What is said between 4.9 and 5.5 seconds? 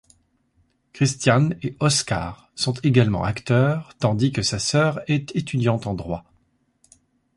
est